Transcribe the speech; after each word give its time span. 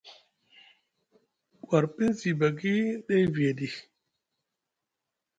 War 1.67 1.85
pinzibaki 1.95 2.73
dai 3.05 3.23
viya 3.33 3.51
ɗi? 3.57 3.67